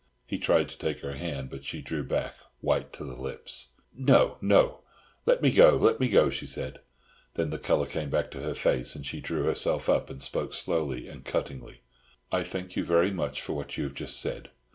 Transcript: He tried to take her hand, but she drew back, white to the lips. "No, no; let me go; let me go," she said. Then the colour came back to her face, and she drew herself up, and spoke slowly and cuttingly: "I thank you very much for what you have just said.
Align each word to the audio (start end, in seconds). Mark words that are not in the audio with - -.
He 0.25 0.39
tried 0.39 0.67
to 0.69 0.77
take 0.79 1.01
her 1.01 1.13
hand, 1.13 1.51
but 1.51 1.63
she 1.63 1.79
drew 1.79 2.03
back, 2.03 2.33
white 2.59 2.91
to 2.93 3.03
the 3.03 3.13
lips. 3.21 3.73
"No, 3.93 4.37
no; 4.41 4.79
let 5.27 5.43
me 5.43 5.53
go; 5.53 5.75
let 5.77 5.99
me 5.99 6.09
go," 6.09 6.31
she 6.31 6.47
said. 6.47 6.79
Then 7.35 7.51
the 7.51 7.59
colour 7.59 7.85
came 7.85 8.09
back 8.09 8.31
to 8.31 8.41
her 8.41 8.55
face, 8.55 8.95
and 8.95 9.05
she 9.05 9.21
drew 9.21 9.43
herself 9.43 9.89
up, 9.89 10.09
and 10.09 10.19
spoke 10.19 10.53
slowly 10.55 11.07
and 11.07 11.23
cuttingly: 11.23 11.81
"I 12.31 12.41
thank 12.41 12.75
you 12.75 12.83
very 12.83 13.11
much 13.11 13.43
for 13.43 13.53
what 13.53 13.77
you 13.77 13.83
have 13.83 13.93
just 13.93 14.19
said. 14.19 14.49